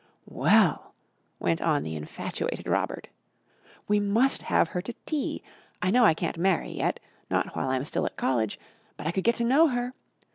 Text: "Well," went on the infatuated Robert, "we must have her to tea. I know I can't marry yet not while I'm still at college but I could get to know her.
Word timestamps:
"Well," 0.25 0.95
went 1.37 1.61
on 1.61 1.83
the 1.83 1.95
infatuated 1.95 2.65
Robert, 2.65 3.09
"we 3.87 3.99
must 3.99 4.41
have 4.41 4.69
her 4.69 4.81
to 4.81 4.95
tea. 5.05 5.43
I 5.79 5.91
know 5.91 6.05
I 6.05 6.15
can't 6.15 6.39
marry 6.39 6.69
yet 6.71 6.99
not 7.29 7.55
while 7.55 7.69
I'm 7.69 7.83
still 7.85 8.07
at 8.07 8.17
college 8.17 8.59
but 8.97 9.05
I 9.05 9.11
could 9.11 9.23
get 9.23 9.35
to 9.35 9.43
know 9.43 9.67
her. 9.67 9.93